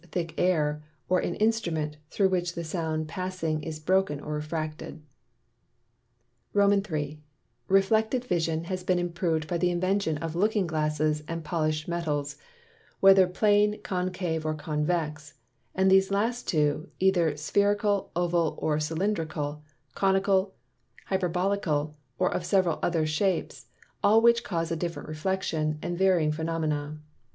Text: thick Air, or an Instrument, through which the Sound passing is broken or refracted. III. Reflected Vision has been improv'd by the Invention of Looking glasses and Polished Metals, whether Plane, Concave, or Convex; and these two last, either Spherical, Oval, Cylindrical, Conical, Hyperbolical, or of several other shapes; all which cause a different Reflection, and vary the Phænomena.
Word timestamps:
thick 0.11 0.33
Air, 0.35 0.81
or 1.07 1.19
an 1.19 1.35
Instrument, 1.35 1.95
through 2.09 2.29
which 2.29 2.55
the 2.55 2.63
Sound 2.63 3.07
passing 3.07 3.61
is 3.61 3.79
broken 3.79 4.19
or 4.19 4.33
refracted. 4.33 4.99
III. 6.55 7.21
Reflected 7.67 8.25
Vision 8.25 8.63
has 8.63 8.83
been 8.83 8.97
improv'd 8.97 9.47
by 9.47 9.59
the 9.59 9.69
Invention 9.69 10.17
of 10.17 10.35
Looking 10.35 10.65
glasses 10.65 11.21
and 11.27 11.43
Polished 11.43 11.87
Metals, 11.87 12.35
whether 12.99 13.27
Plane, 13.27 13.79
Concave, 13.83 14.43
or 14.43 14.55
Convex; 14.55 15.35
and 15.75 15.91
these 15.91 16.07
two 16.07 16.13
last, 16.15 16.55
either 16.99 17.37
Spherical, 17.37 18.09
Oval, 18.15 18.57
Cylindrical, 18.79 19.61
Conical, 19.93 20.55
Hyperbolical, 21.05 21.95
or 22.17 22.33
of 22.33 22.43
several 22.43 22.79
other 22.81 23.05
shapes; 23.05 23.67
all 24.03 24.19
which 24.19 24.43
cause 24.43 24.71
a 24.71 24.75
different 24.75 25.09
Reflection, 25.09 25.77
and 25.83 25.95
vary 25.95 26.27
the 26.27 26.35
Phænomena. 26.35 26.97